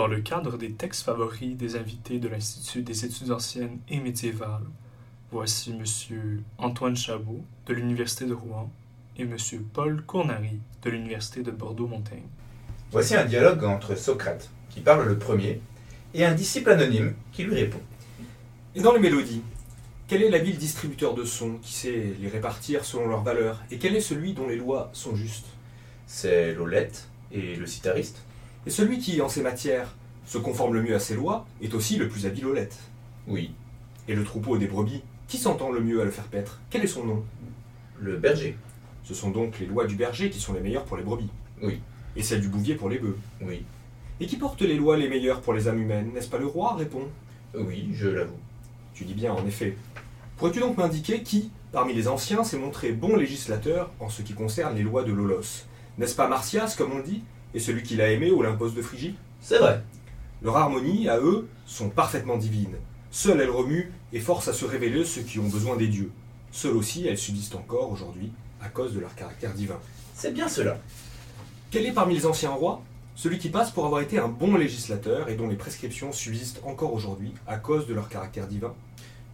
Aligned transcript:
Dans 0.00 0.06
le 0.06 0.22
cadre 0.22 0.56
des 0.56 0.72
textes 0.72 1.04
favoris 1.04 1.58
des 1.58 1.76
invités 1.76 2.18
de 2.18 2.26
l'Institut 2.26 2.80
des 2.80 3.04
études 3.04 3.32
anciennes 3.32 3.80
et 3.90 4.00
médiévales, 4.00 4.64
voici 5.30 5.72
M. 5.78 6.42
Antoine 6.56 6.96
Chabot 6.96 7.44
de 7.66 7.74
l'Université 7.74 8.24
de 8.24 8.32
Rouen 8.32 8.70
et 9.18 9.24
M. 9.24 9.36
Paul 9.74 10.02
Cournary 10.06 10.58
de 10.82 10.88
l'Université 10.88 11.42
de 11.42 11.50
Bordeaux-Montaigne. 11.50 12.24
Voici 12.90 13.14
un 13.14 13.26
dialogue 13.26 13.62
entre 13.64 13.94
Socrate, 13.94 14.48
qui 14.70 14.80
parle 14.80 15.06
le 15.06 15.18
premier, 15.18 15.60
et 16.14 16.24
un 16.24 16.32
disciple 16.32 16.70
anonyme 16.70 17.12
qui 17.30 17.42
lui 17.42 17.56
répond. 17.56 17.82
Et 18.74 18.80
dans 18.80 18.94
les 18.94 19.00
mélodies, 19.00 19.42
quel 20.08 20.22
est 20.22 20.30
l'habile 20.30 20.56
distributeur 20.56 21.12
de 21.12 21.26
sons 21.26 21.58
qui 21.60 21.74
sait 21.74 22.14
les 22.18 22.28
répartir 22.30 22.86
selon 22.86 23.06
leur 23.06 23.22
valeur 23.22 23.60
Et 23.70 23.76
quel 23.76 23.94
est 23.94 24.00
celui 24.00 24.32
dont 24.32 24.48
les 24.48 24.56
lois 24.56 24.88
sont 24.94 25.14
justes? 25.14 25.48
C'est 26.06 26.54
l'olette 26.54 27.06
et 27.32 27.54
le 27.54 27.66
sitariste. 27.66 28.22
Et 28.66 28.70
celui 28.70 28.98
qui, 28.98 29.20
en 29.20 29.28
ces 29.28 29.42
matières, 29.42 29.94
se 30.26 30.38
conforme 30.38 30.74
le 30.74 30.82
mieux 30.82 30.94
à 30.94 31.00
ces 31.00 31.14
lois 31.14 31.46
est 31.62 31.74
aussi 31.74 31.96
le 31.96 32.08
plus 32.08 32.26
habile 32.26 32.46
olette. 32.46 32.76
Oui. 33.26 33.52
Et 34.08 34.14
le 34.14 34.24
troupeau 34.24 34.58
des 34.58 34.66
brebis, 34.66 35.02
qui 35.28 35.38
s'entend 35.38 35.70
le 35.70 35.80
mieux 35.80 36.00
à 36.00 36.04
le 36.04 36.10
faire 36.10 36.24
paître? 36.24 36.60
Quel 36.70 36.82
est 36.82 36.88
son 36.88 37.04
nom? 37.04 37.24
Le 37.98 38.16
berger. 38.16 38.56
Ce 39.04 39.14
sont 39.14 39.30
donc 39.30 39.58
les 39.60 39.66
lois 39.66 39.86
du 39.86 39.96
berger 39.96 40.30
qui 40.30 40.40
sont 40.40 40.52
les 40.52 40.60
meilleures 40.60 40.84
pour 40.84 40.96
les 40.96 41.02
brebis. 41.02 41.30
Oui. 41.62 41.80
Et 42.16 42.22
celles 42.22 42.40
du 42.40 42.48
bouvier 42.48 42.74
pour 42.74 42.88
les 42.90 42.98
bœufs. 42.98 43.16
Oui. 43.40 43.64
Et 44.20 44.26
qui 44.26 44.36
porte 44.36 44.60
les 44.60 44.76
lois 44.76 44.96
les 44.96 45.08
meilleures 45.08 45.40
pour 45.40 45.52
les 45.54 45.68
âmes 45.68 45.80
humaines 45.80 46.10
N'est-ce 46.12 46.28
pas 46.28 46.38
le 46.38 46.46
roi? 46.46 46.74
répond. 46.76 47.08
Oui, 47.54 47.88
je 47.94 48.08
l'avoue. 48.08 48.38
Tu 48.94 49.04
dis 49.04 49.14
bien, 49.14 49.32
en 49.32 49.46
effet. 49.46 49.76
Pourrais-tu 50.36 50.60
donc 50.60 50.76
m'indiquer 50.76 51.22
qui, 51.22 51.50
parmi 51.72 51.94
les 51.94 52.08
anciens, 52.08 52.44
s'est 52.44 52.58
montré 52.58 52.92
bon 52.92 53.16
législateur 53.16 53.90
en 54.00 54.08
ce 54.08 54.22
qui 54.22 54.34
concerne 54.34 54.76
les 54.76 54.82
lois 54.82 55.04
de 55.04 55.12
l'Olos 55.12 55.64
N'est-ce 55.98 56.14
pas 56.16 56.28
Martias, 56.28 56.74
comme 56.76 56.92
on 56.92 57.00
dit, 57.00 57.22
et 57.54 57.60
celui 57.60 57.82
qui 57.82 57.96
l'a 57.96 58.10
aimé, 58.10 58.30
Olympos 58.30 58.70
de 58.70 58.82
Phrygie 58.82 59.14
C'est 59.40 59.58
vrai. 59.58 59.82
Leurs 60.42 60.56
harmonies, 60.56 61.08
à 61.08 61.18
eux, 61.18 61.48
sont 61.66 61.90
parfaitement 61.90 62.36
divines. 62.36 62.76
Seules 63.10 63.40
elles 63.40 63.50
remuent 63.50 63.92
et 64.12 64.20
forcent 64.20 64.48
à 64.48 64.52
se 64.52 64.64
révéler 64.64 65.04
ceux 65.04 65.22
qui 65.22 65.38
ont 65.38 65.48
besoin 65.48 65.76
des 65.76 65.88
dieux. 65.88 66.10
Seules 66.52 66.76
aussi 66.76 67.06
elles 67.06 67.18
subsistent 67.18 67.56
encore 67.56 67.90
aujourd'hui 67.90 68.32
à 68.62 68.68
cause 68.68 68.94
de 68.94 69.00
leur 69.00 69.14
caractère 69.14 69.52
divin. 69.52 69.78
C'est 70.14 70.32
bien 70.32 70.48
cela. 70.48 70.78
Quel 71.70 71.86
est 71.86 71.92
parmi 71.92 72.14
les 72.14 72.26
anciens 72.26 72.50
rois 72.50 72.82
celui 73.16 73.38
qui 73.38 73.50
passe 73.50 73.70
pour 73.70 73.84
avoir 73.84 74.00
été 74.00 74.18
un 74.18 74.28
bon 74.28 74.56
législateur 74.56 75.28
et 75.28 75.34
dont 75.34 75.46
les 75.46 75.56
prescriptions 75.56 76.10
subsistent 76.10 76.62
encore 76.64 76.94
aujourd'hui 76.94 77.34
à 77.46 77.58
cause 77.58 77.86
de 77.86 77.92
leur 77.92 78.08
caractère 78.08 78.46
divin 78.46 78.72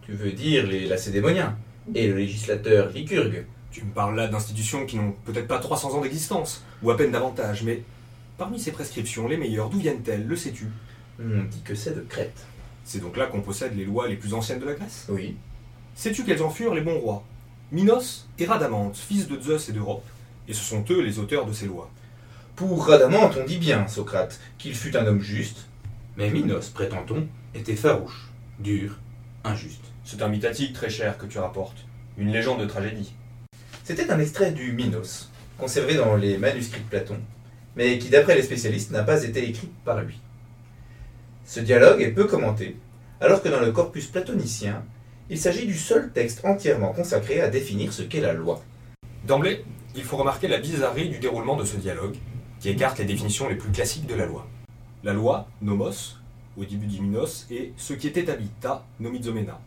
Tu 0.05 0.11
veux 0.11 0.33
dire 0.33 0.67
les 0.67 0.87
lacédémoniens 0.87 1.55
et 1.95 2.07
le 2.07 2.17
législateur 2.17 2.89
lycurgue 2.89 3.45
Tu 3.71 3.85
me 3.85 3.91
parles 3.91 4.17
là 4.17 4.27
d'institutions 4.27 4.85
qui 4.85 4.97
n'ont 4.97 5.13
peut-être 5.23 5.47
pas 5.47 5.59
300 5.59 5.95
ans 5.95 6.01
d'existence, 6.01 6.65
ou 6.83 6.91
à 6.91 6.97
peine 6.97 7.11
davantage, 7.11 7.63
mais 7.63 7.83
parmi 8.37 8.59
ces 8.59 8.71
prescriptions, 8.71 9.27
les 9.27 9.37
meilleures, 9.37 9.69
d'où 9.69 9.79
viennent-elles, 9.79 10.27
le 10.27 10.35
sais-tu? 10.35 10.67
On 11.19 11.43
dit 11.43 11.61
que 11.63 11.75
c'est 11.75 11.95
de 11.95 12.01
Crète. 12.01 12.45
C'est 12.83 12.99
donc 12.99 13.17
là 13.17 13.25
qu'on 13.25 13.41
possède 13.41 13.75
les 13.75 13.85
lois 13.85 14.07
les 14.07 14.15
plus 14.15 14.33
anciennes 14.33 14.59
de 14.59 14.65
la 14.65 14.73
Grèce? 14.73 15.07
Oui. 15.09 15.35
Sais-tu 15.95 16.23
quels 16.23 16.43
en 16.43 16.49
furent 16.49 16.75
les 16.75 16.81
bons 16.81 16.99
rois? 16.99 17.25
Minos 17.71 18.27
et 18.39 18.45
Rhadamante, 18.45 18.95
fils 18.95 19.27
de 19.27 19.41
Zeus 19.41 19.67
et 19.67 19.73
d'Europe, 19.73 20.05
et 20.47 20.53
ce 20.53 20.63
sont 20.63 20.85
eux 20.89 21.01
les 21.01 21.19
auteurs 21.19 21.45
de 21.45 21.53
ces 21.53 21.65
lois. 21.65 21.89
Pour 22.55 22.87
Rhadamante, 22.87 23.37
on 23.41 23.45
dit 23.45 23.57
bien, 23.57 23.87
Socrate, 23.87 24.39
qu'il 24.57 24.73
fut 24.73 24.95
un 24.95 25.05
homme 25.05 25.21
juste, 25.21 25.67
mais 26.15 26.29
Minos, 26.29 26.69
prétend-on, 26.69 27.27
était 27.53 27.75
farouche, 27.75 28.29
dur, 28.59 28.99
injuste. 29.43 29.83
C'est 30.05 30.21
un 30.21 30.29
mythatique 30.29 30.73
très 30.73 30.89
cher 30.89 31.17
que 31.17 31.25
tu 31.25 31.39
rapportes, 31.39 31.85
une 32.17 32.31
légende 32.31 32.61
de 32.61 32.65
tragédie. 32.65 33.13
C'était 33.83 34.09
un 34.09 34.19
extrait 34.19 34.51
du 34.51 34.71
Minos, 34.71 35.29
conservé 35.57 35.95
dans 35.95 36.15
les 36.15 36.37
manuscrits 36.37 36.81
de 36.81 36.89
Platon, 36.89 37.19
mais 37.77 37.99
qui, 37.99 38.09
d'après 38.09 38.35
les 38.35 38.41
spécialistes, 38.41 38.91
n'a 38.91 39.03
pas 39.03 39.23
été 39.23 39.47
écrit 39.47 39.69
par 39.85 40.01
lui. 40.01 40.19
Ce 41.45 41.59
dialogue 41.59 42.01
est 42.01 42.11
peu 42.11 42.25
commenté, 42.25 42.75
alors 43.21 43.41
que 43.41 43.49
dans 43.49 43.61
le 43.61 43.71
corpus 43.71 44.07
platonicien, 44.07 44.83
il 45.29 45.37
s'agit 45.37 45.67
du 45.67 45.77
seul 45.77 46.11
texte 46.11 46.43
entièrement 46.43 46.91
consacré 46.91 47.39
à 47.39 47.49
définir 47.49 47.93
ce 47.93 48.01
qu'est 48.01 48.19
la 48.19 48.33
loi. 48.33 48.63
D'emblée, 49.25 49.63
il 49.95 50.03
faut 50.03 50.17
remarquer 50.17 50.47
la 50.47 50.57
bizarrerie 50.57 51.09
du 51.09 51.19
déroulement 51.19 51.55
de 51.55 51.65
ce 51.65 51.77
dialogue, 51.77 52.17
qui 52.59 52.69
écarte 52.69 52.97
les 52.97 53.05
définitions 53.05 53.47
les 53.47 53.55
plus 53.55 53.71
classiques 53.71 54.07
de 54.07 54.15
la 54.15 54.25
loi. 54.25 54.47
La 55.03 55.13
loi, 55.13 55.47
nomos, 55.61 56.17
au 56.57 56.65
début 56.65 56.87
du 56.87 57.01
Minos, 57.01 57.45
est 57.51 57.73
ce 57.77 57.93
qui 57.93 58.07
est 58.07 58.17
établi, 58.17 58.49
ta 58.59 58.87
nomizomena, 58.99 59.61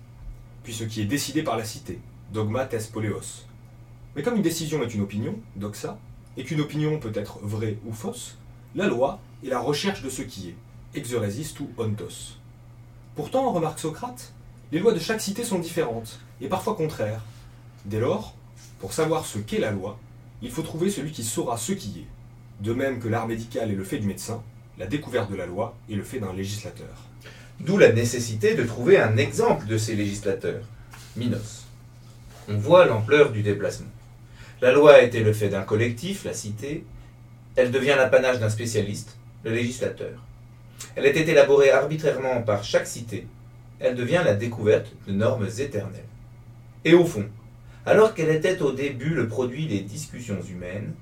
puis 0.64 0.74
ce 0.74 0.82
qui 0.82 1.00
est 1.00 1.06
décidé 1.06 1.44
par 1.44 1.56
la 1.56 1.64
cité, 1.64 2.00
dogma 2.32 2.64
tes 2.64 2.78
poleos. 2.92 3.44
Mais 4.16 4.22
comme 4.22 4.34
une 4.34 4.42
décision 4.42 4.82
est 4.82 4.92
une 4.92 5.02
opinion, 5.02 5.36
doxa, 5.54 5.96
et 6.36 6.44
qu'une 6.44 6.60
opinion 6.60 6.98
peut 6.98 7.12
être 7.14 7.38
vraie 7.42 7.78
ou 7.86 7.92
fausse, 7.92 8.36
la 8.74 8.86
loi 8.86 9.20
est 9.44 9.48
la 9.48 9.58
recherche 9.58 10.02
de 10.02 10.10
ce 10.10 10.22
qui 10.22 10.50
est, 10.50 10.54
exoresist 10.94 11.58
ou 11.60 11.70
ontos. 11.78 12.36
Pourtant, 13.16 13.52
remarque 13.52 13.78
Socrate, 13.78 14.32
les 14.72 14.78
lois 14.78 14.92
de 14.92 14.98
chaque 14.98 15.20
cité 15.20 15.44
sont 15.44 15.58
différentes, 15.58 16.20
et 16.40 16.48
parfois 16.48 16.74
contraires. 16.74 17.24
Dès 17.84 18.00
lors, 18.00 18.34
pour 18.78 18.92
savoir 18.92 19.26
ce 19.26 19.38
qu'est 19.38 19.58
la 19.58 19.72
loi, 19.72 19.98
il 20.42 20.50
faut 20.50 20.62
trouver 20.62 20.90
celui 20.90 21.10
qui 21.10 21.24
saura 21.24 21.56
ce 21.56 21.72
qui 21.72 22.00
est. 22.00 22.64
De 22.64 22.72
même 22.72 23.00
que 23.00 23.08
l'art 23.08 23.26
médical 23.26 23.70
est 23.70 23.74
le 23.74 23.84
fait 23.84 23.98
du 23.98 24.06
médecin, 24.06 24.42
la 24.78 24.86
découverte 24.86 25.30
de 25.30 25.36
la 25.36 25.46
loi 25.46 25.76
est 25.90 25.94
le 25.94 26.02
fait 26.02 26.20
d'un 26.20 26.32
législateur. 26.32 27.06
D'où 27.60 27.76
la 27.76 27.92
nécessité 27.92 28.54
de 28.54 28.64
trouver 28.64 28.98
un 28.98 29.16
exemple 29.16 29.66
de 29.66 29.76
ces 29.76 29.94
législateurs, 29.94 30.62
Minos. 31.16 31.66
On 32.48 32.56
voit 32.56 32.86
l'ampleur 32.86 33.32
du 33.32 33.42
déplacement. 33.42 33.90
La 34.62 34.72
loi 34.72 34.92
a 34.92 35.02
été 35.02 35.24
le 35.24 35.32
fait 35.32 35.48
d'un 35.48 35.62
collectif, 35.62 36.24
la 36.24 36.34
cité, 36.34 36.84
elle 37.56 37.70
devient 37.70 37.94
l'apanage 37.96 38.40
d'un 38.40 38.50
spécialiste, 38.50 39.16
le 39.42 39.52
législateur. 39.52 40.22
Elle 40.94 41.06
été 41.06 41.28
élaborée 41.28 41.70
arbitrairement 41.70 42.42
par 42.42 42.62
chaque 42.62 42.86
cité, 42.86 43.26
elle 43.78 43.94
devient 43.94 44.20
la 44.22 44.34
découverte 44.34 44.92
de 45.06 45.12
normes 45.12 45.48
éternelles. 45.58 46.04
Et 46.84 46.92
au 46.92 47.06
fond, 47.06 47.24
alors 47.86 48.12
qu'elle 48.12 48.28
était 48.28 48.60
au 48.60 48.72
début 48.72 49.14
le 49.14 49.28
produit 49.28 49.66
des 49.66 49.80
discussions 49.80 50.42
humaines, 50.42 50.92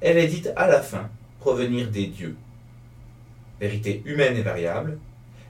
elle 0.00 0.18
est 0.18 0.26
dite 0.26 0.50
à 0.56 0.66
la 0.66 0.82
fin 0.82 1.08
provenir 1.38 1.90
des 1.92 2.08
dieux. 2.08 2.36
Vérité 3.60 4.02
humaine 4.04 4.36
et 4.36 4.42
variable, 4.42 4.98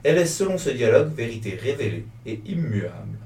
elle 0.04 0.18
est 0.18 0.26
selon 0.26 0.58
ce 0.58 0.68
dialogue 0.68 1.14
vérité 1.14 1.58
révélée 1.60 2.04
et 2.26 2.38
immuable. 2.44 3.18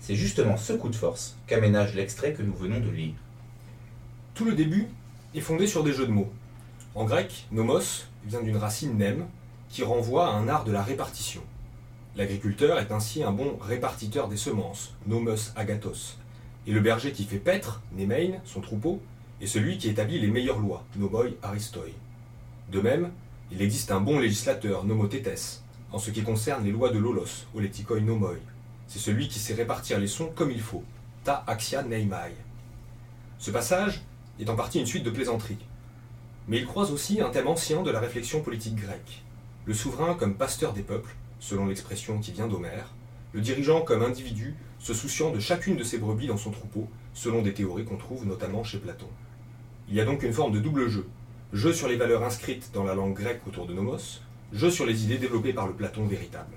C'est 0.00 0.16
justement 0.16 0.58
ce 0.58 0.74
coup 0.74 0.90
de 0.90 0.96
force 0.96 1.34
qu'aménage 1.46 1.94
l'extrait 1.94 2.34
que 2.34 2.42
nous 2.42 2.54
venons 2.54 2.80
de 2.80 2.90
lire. 2.90 3.14
Tout 4.34 4.44
le 4.44 4.54
début 4.54 4.88
est 5.36 5.40
fondé 5.40 5.68
sur 5.68 5.84
des 5.84 5.92
jeux 5.92 6.08
de 6.08 6.12
mots. 6.12 6.32
En 6.96 7.04
grec, 7.04 7.46
nomos 7.52 8.04
vient 8.26 8.42
d'une 8.42 8.56
racine 8.56 8.98
nem 8.98 9.26
qui 9.68 9.84
renvoie 9.84 10.26
à 10.26 10.32
un 10.32 10.48
art 10.48 10.64
de 10.64 10.72
la 10.72 10.82
répartition. 10.82 11.40
L'agriculteur 12.16 12.80
est 12.80 12.90
ainsi 12.90 13.22
un 13.22 13.30
bon 13.30 13.56
répartiteur 13.60 14.26
des 14.26 14.36
semences, 14.36 14.92
nomos 15.06 15.52
agathos, 15.54 16.18
et 16.66 16.72
le 16.72 16.80
berger 16.80 17.12
qui 17.12 17.22
fait 17.26 17.38
paître, 17.38 17.80
nemein, 17.96 18.40
son 18.44 18.60
troupeau, 18.60 19.00
est 19.40 19.46
celui 19.46 19.78
qui 19.78 19.88
établit 19.88 20.18
les 20.18 20.26
meilleures 20.26 20.58
lois, 20.58 20.84
nomoi 20.96 21.26
aristoi. 21.40 21.84
De 22.72 22.80
même, 22.80 23.12
il 23.52 23.62
existe 23.62 23.92
un 23.92 24.00
bon 24.00 24.18
législateur, 24.18 24.82
nomotétes, 24.82 25.62
en 25.92 26.00
ce 26.00 26.10
qui 26.10 26.24
concerne 26.24 26.64
les 26.64 26.72
lois 26.72 26.90
de 26.90 26.98
l'olos, 26.98 27.46
oletikoi 27.54 28.00
nomoi. 28.00 28.34
C'est 28.88 28.98
celui 28.98 29.28
qui 29.28 29.38
sait 29.38 29.54
répartir 29.54 30.00
les 30.00 30.08
sons 30.08 30.32
comme 30.34 30.50
il 30.50 30.60
faut, 30.60 30.82
ta 31.22 31.44
axia 31.46 31.84
neimai. 31.84 32.34
Ce 33.38 33.52
passage 33.52 34.02
est 34.40 34.50
en 34.50 34.56
partie 34.56 34.80
une 34.80 34.86
suite 34.86 35.04
de 35.04 35.10
plaisanteries. 35.10 35.58
Mais 36.48 36.58
il 36.58 36.66
croise 36.66 36.90
aussi 36.90 37.20
un 37.20 37.30
thème 37.30 37.48
ancien 37.48 37.82
de 37.82 37.90
la 37.90 38.00
réflexion 38.00 38.42
politique 38.42 38.76
grecque. 38.76 39.22
Le 39.64 39.74
souverain 39.74 40.14
comme 40.14 40.34
pasteur 40.34 40.72
des 40.72 40.82
peuples, 40.82 41.14
selon 41.38 41.66
l'expression 41.66 42.18
qui 42.18 42.32
vient 42.32 42.48
d'Homère, 42.48 42.92
le 43.32 43.40
dirigeant 43.40 43.80
comme 43.80 44.02
individu 44.02 44.54
se 44.78 44.92
souciant 44.92 45.30
de 45.30 45.40
chacune 45.40 45.76
de 45.76 45.84
ses 45.84 45.98
brebis 45.98 46.26
dans 46.26 46.36
son 46.36 46.50
troupeau, 46.50 46.88
selon 47.14 47.42
des 47.42 47.54
théories 47.54 47.84
qu'on 47.84 47.96
trouve 47.96 48.26
notamment 48.26 48.64
chez 48.64 48.78
Platon. 48.78 49.08
Il 49.88 49.94
y 49.94 50.00
a 50.00 50.04
donc 50.04 50.22
une 50.22 50.32
forme 50.32 50.52
de 50.52 50.60
double 50.60 50.88
jeu. 50.88 51.06
Jeu 51.52 51.72
sur 51.72 51.88
les 51.88 51.96
valeurs 51.96 52.22
inscrites 52.22 52.70
dans 52.74 52.84
la 52.84 52.94
langue 52.94 53.14
grecque 53.14 53.46
autour 53.46 53.66
de 53.66 53.72
Nomos, 53.72 54.20
jeu 54.52 54.70
sur 54.70 54.86
les 54.86 55.04
idées 55.04 55.18
développées 55.18 55.52
par 55.52 55.66
le 55.66 55.72
Platon 55.72 56.06
véritable. 56.06 56.54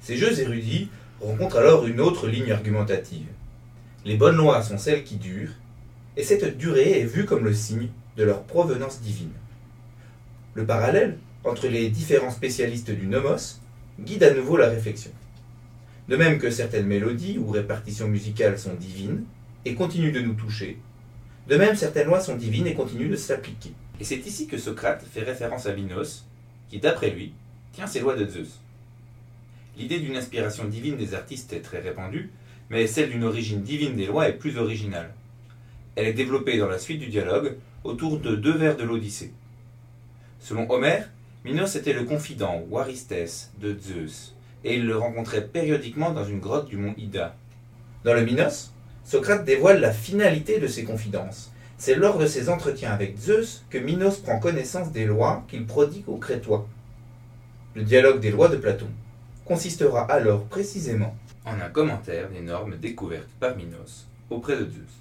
Ces 0.00 0.16
jeux 0.16 0.40
érudits 0.40 0.88
rencontrent 1.20 1.58
alors 1.58 1.86
une 1.86 2.00
autre 2.00 2.26
ligne 2.26 2.52
argumentative. 2.52 3.26
Les 4.04 4.16
bonnes 4.16 4.36
lois 4.36 4.62
sont 4.62 4.78
celles 4.78 5.04
qui 5.04 5.16
durent, 5.16 5.52
et 6.16 6.24
cette 6.24 6.58
durée 6.58 7.00
est 7.00 7.04
vue 7.04 7.24
comme 7.24 7.44
le 7.44 7.54
signe 7.54 7.88
de 8.16 8.24
leur 8.24 8.42
provenance 8.42 9.00
divine. 9.00 9.32
Le 10.54 10.66
parallèle 10.66 11.18
entre 11.44 11.68
les 11.68 11.88
différents 11.88 12.30
spécialistes 12.30 12.90
du 12.90 13.06
nomos 13.06 13.60
guide 14.00 14.24
à 14.24 14.34
nouveau 14.34 14.56
la 14.56 14.68
réflexion. 14.68 15.10
De 16.08 16.16
même 16.16 16.38
que 16.38 16.50
certaines 16.50 16.86
mélodies 16.86 17.38
ou 17.38 17.50
répartitions 17.50 18.08
musicales 18.08 18.58
sont 18.58 18.74
divines 18.74 19.24
et 19.64 19.74
continuent 19.74 20.12
de 20.12 20.20
nous 20.20 20.34
toucher, 20.34 20.78
de 21.48 21.56
même 21.56 21.76
certaines 21.76 22.06
lois 22.06 22.20
sont 22.20 22.36
divines 22.36 22.66
et 22.66 22.74
continuent 22.74 23.10
de 23.10 23.16
s'appliquer. 23.16 23.72
Et 24.00 24.04
c'est 24.04 24.26
ici 24.26 24.46
que 24.46 24.58
Socrate 24.58 25.04
fait 25.10 25.22
référence 25.22 25.66
à 25.66 25.74
Minos, 25.74 26.24
qui 26.68 26.78
d'après 26.78 27.10
lui 27.10 27.32
tient 27.72 27.86
ses 27.86 28.00
lois 28.00 28.16
de 28.16 28.26
Zeus. 28.26 28.60
L'idée 29.76 30.00
d'une 30.00 30.16
inspiration 30.16 30.64
divine 30.64 30.96
des 30.96 31.14
artistes 31.14 31.52
est 31.52 31.60
très 31.60 31.80
répandue, 31.80 32.30
mais 32.70 32.86
celle 32.86 33.10
d'une 33.10 33.24
origine 33.24 33.62
divine 33.62 33.96
des 33.96 34.06
lois 34.06 34.28
est 34.28 34.34
plus 34.38 34.58
originale. 34.58 35.12
Elle 36.00 36.06
est 36.06 36.12
développée 36.14 36.56
dans 36.56 36.66
la 36.66 36.78
suite 36.78 37.00
du 37.00 37.08
dialogue 37.08 37.58
autour 37.84 38.20
de 38.20 38.34
deux 38.34 38.56
vers 38.56 38.74
de 38.74 38.84
l'Odyssée. 38.84 39.34
Selon 40.38 40.70
Homère, 40.70 41.10
Minos 41.44 41.76
était 41.76 41.92
le 41.92 42.04
confident 42.04 42.64
ou 42.70 42.78
Aristès 42.78 43.50
de 43.60 43.78
Zeus, 43.78 44.34
et 44.64 44.76
il 44.76 44.86
le 44.86 44.96
rencontrait 44.96 45.46
périodiquement 45.46 46.12
dans 46.12 46.24
une 46.24 46.40
grotte 46.40 46.70
du 46.70 46.78
mont 46.78 46.94
Ida. 46.96 47.36
Dans 48.02 48.14
le 48.14 48.24
Minos, 48.24 48.72
Socrate 49.04 49.44
dévoile 49.44 49.82
la 49.82 49.92
finalité 49.92 50.58
de 50.58 50.68
ses 50.68 50.84
confidences. 50.84 51.52
C'est 51.76 51.96
lors 51.96 52.16
de 52.16 52.24
ses 52.24 52.48
entretiens 52.48 52.92
avec 52.92 53.18
Zeus 53.18 53.62
que 53.68 53.76
Minos 53.76 54.20
prend 54.20 54.40
connaissance 54.40 54.92
des 54.92 55.04
lois 55.04 55.44
qu'il 55.48 55.66
prodigue 55.66 56.08
aux 56.08 56.16
Crétois. 56.16 56.66
Le 57.74 57.82
dialogue 57.82 58.20
des 58.20 58.30
lois 58.30 58.48
de 58.48 58.56
Platon 58.56 58.88
consistera 59.44 60.10
alors 60.10 60.46
précisément 60.46 61.14
en 61.44 61.60
un 61.60 61.68
commentaire 61.68 62.30
des 62.30 62.40
normes 62.40 62.78
découvertes 62.78 63.28
par 63.38 63.54
Minos 63.54 64.06
auprès 64.30 64.56
de 64.56 64.64
Zeus. 64.64 65.00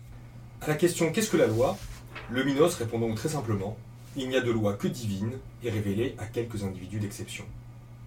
À 0.62 0.68
la 0.68 0.76
question 0.76 1.12
Qu'est-ce 1.12 1.32
que 1.32 1.38
la 1.38 1.48
loi? 1.48 1.78
Le 2.30 2.44
Minos 2.44 2.76
répond 2.76 3.00
donc 3.00 3.16
très 3.16 3.30
simplement 3.30 3.78
Il 4.18 4.28
n'y 4.28 4.36
a 4.36 4.42
de 4.42 4.52
loi 4.52 4.74
que 4.74 4.90
divine 4.90 5.32
et 5.64 5.70
révélée 5.70 6.16
à 6.18 6.26
quelques 6.26 6.64
individus 6.64 7.00
d'exception. 7.00 7.46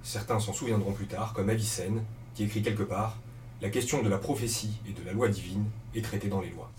Certains 0.02 0.38
s'en 0.38 0.52
souviendront 0.52 0.92
plus 0.92 1.06
tard, 1.06 1.32
comme 1.32 1.48
Avicenne, 1.48 2.02
qui 2.34 2.44
écrit 2.44 2.60
quelque 2.60 2.82
part 2.82 3.18
La 3.62 3.70
question 3.70 4.02
de 4.02 4.10
la 4.10 4.18
prophétie 4.18 4.80
et 4.86 4.92
de 4.92 5.04
la 5.06 5.14
loi 5.14 5.28
divine 5.28 5.64
est 5.94 6.04
traitée 6.04 6.28
dans 6.28 6.42
les 6.42 6.50
lois. 6.50 6.70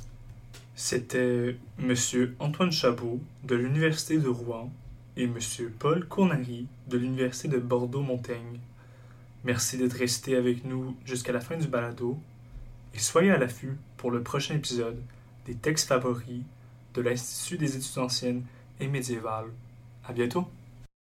C'était 0.76 1.58
M. 1.80 1.96
Antoine 2.38 2.72
Chabot 2.72 3.20
de 3.44 3.56
l'Université 3.56 4.20
de 4.20 4.30
Rouen 4.30 4.72
et 5.18 5.24
M. 5.24 5.40
Paul 5.80 6.08
Cournary 6.08 6.68
de 6.88 6.98
l'Université 6.98 7.48
de 7.48 7.58
Bordeaux-Montaigne. 7.58 8.60
Merci 9.44 9.78
d'être 9.78 9.94
resté 9.94 10.36
avec 10.36 10.66
nous 10.66 10.96
jusqu'à 11.04 11.32
la 11.32 11.42
fin 11.42 11.58
du 11.58 11.68
balado 11.68 12.20
et 12.94 13.00
soyez 13.00 13.32
à 13.32 13.40
l'affût 13.40 13.76
pour 13.98 14.12
le 14.12 14.22
prochain 14.22 14.54
épisode 14.54 15.02
des 15.46 15.56
textes 15.56 15.88
favoris 15.88 16.44
de 16.94 17.02
l'Institut 17.02 17.58
des 17.58 17.76
études 17.76 18.00
anciennes 18.00 18.44
et 18.80 18.88
médiévales. 18.88 19.52
À 20.06 20.14
bientôt! 20.14 20.48